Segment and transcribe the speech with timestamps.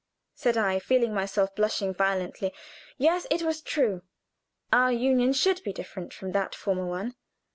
[0.33, 2.51] said I, feeling myself blushing violently.
[2.97, 4.01] Yes, it was true.
[4.73, 7.13] Our union should be different from that former one.